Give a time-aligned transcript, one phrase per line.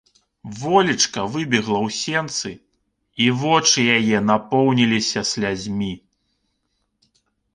[0.59, 2.51] Волечка выбегла ў сенцы,
[3.25, 5.93] і вочы яе напоўніліся слязьмі.